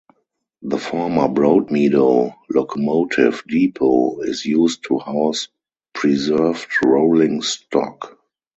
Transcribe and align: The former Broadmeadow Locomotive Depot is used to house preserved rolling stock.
The 0.63 0.79
former 0.79 1.27
Broadmeadow 1.27 2.33
Locomotive 2.49 3.43
Depot 3.47 4.21
is 4.21 4.43
used 4.47 4.83
to 4.85 4.97
house 4.97 5.49
preserved 5.93 6.71
rolling 6.83 7.43
stock. 7.43 8.17